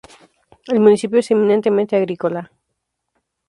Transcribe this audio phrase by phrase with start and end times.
[0.65, 2.51] El municipio es eminentemente agrícola.